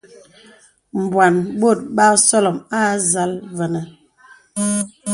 Mbwàn 1.01 1.35
bòt 1.59 1.79
basɔlɔ̀m 1.95 2.57
a 2.77 2.79
nzàl 2.97 3.33
vənə. 3.57 3.81